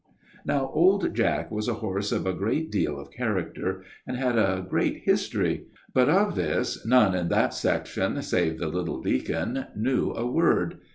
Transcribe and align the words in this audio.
Now, 0.47 0.71
old 0.73 1.13
Jack 1.13 1.51
was 1.51 1.67
a 1.67 1.75
horse 1.75 2.11
of 2.11 2.25
a 2.25 2.33
great 2.33 2.71
deal 2.71 2.99
of 2.99 3.11
character, 3.11 3.83
and 4.07 4.17
had 4.17 4.35
a 4.35 4.65
great 4.67 5.03
history; 5.05 5.67
but 5.93 6.09
of 6.09 6.33
this 6.33 6.83
none 6.87 7.13
in 7.13 7.27
that 7.27 7.53
section, 7.53 8.19
save 8.23 8.57
the 8.57 8.67
little 8.69 8.99
deacon, 8.99 9.67
knew 9.75 10.11
a 10.15 10.25
word. 10.25 10.79